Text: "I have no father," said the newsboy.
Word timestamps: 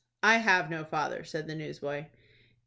"I 0.23 0.37
have 0.37 0.71
no 0.71 0.83
father," 0.83 1.23
said 1.23 1.45
the 1.45 1.53
newsboy. 1.53 2.07